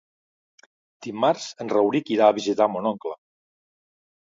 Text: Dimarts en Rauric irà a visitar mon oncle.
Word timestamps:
Dimarts 1.07 1.47
en 1.67 1.71
Rauric 1.75 2.13
irà 2.19 2.33
a 2.33 2.39
visitar 2.41 2.73
mon 2.77 2.93
oncle. 2.97 3.19